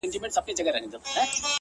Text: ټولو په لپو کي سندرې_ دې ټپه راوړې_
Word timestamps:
ټولو 0.03 0.21
په 0.23 0.27
لپو 0.27 0.47
کي 0.47 0.51
سندرې_ 0.57 0.79
دې 0.83 0.89
ټپه 0.93 1.09
راوړې_ 1.15 1.27